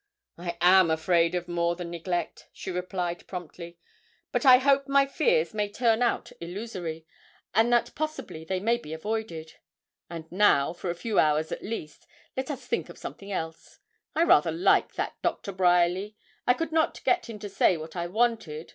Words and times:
'I 0.39 0.57
am 0.61 0.89
afraid 0.89 1.35
of 1.35 1.47
more 1.47 1.75
than 1.75 1.91
neglect,' 1.91 2.47
she 2.51 2.71
replied 2.71 3.27
promptly; 3.27 3.77
'but 4.31 4.47
I 4.47 4.57
hope 4.57 4.87
my 4.87 5.05
fears 5.05 5.53
may 5.53 5.69
turn 5.69 6.01
out 6.01 6.31
illusory, 6.41 7.05
and 7.53 7.71
that 7.71 7.93
possibly 7.93 8.43
they 8.43 8.59
may 8.59 8.77
be 8.77 8.93
avoided. 8.93 9.57
And 10.09 10.25
now, 10.31 10.73
for 10.73 10.89
a 10.89 10.95
few 10.95 11.19
hours 11.19 11.51
at 11.51 11.61
least, 11.63 12.07
let 12.35 12.49
us 12.49 12.65
think 12.65 12.89
of 12.89 12.97
something 12.97 13.31
else. 13.31 13.77
I 14.15 14.23
rather 14.23 14.51
like 14.51 14.95
that 14.95 15.21
Doctor 15.21 15.51
Bryerly. 15.51 16.15
I 16.47 16.55
could 16.55 16.71
not 16.71 17.03
get 17.03 17.29
him 17.29 17.37
to 17.37 17.47
say 17.47 17.77
what 17.77 17.95
I 17.95 18.07
wanted. 18.07 18.69